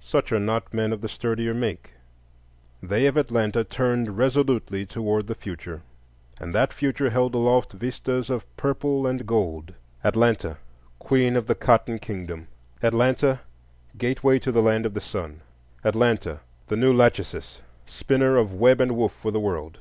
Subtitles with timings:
[0.00, 1.92] Such are not men of the sturdier make;
[2.82, 5.82] they of Atlanta turned resolutely toward the future;
[6.40, 10.58] and that future held aloft vistas of purple and gold:—Atlanta,
[10.98, 12.48] Queen of the cotton kingdom;
[12.82, 13.42] Atlanta,
[13.96, 15.42] Gateway to the Land of the Sun;
[15.84, 19.78] Atlanta, the new Lachesis, spinner of web and woof for the world.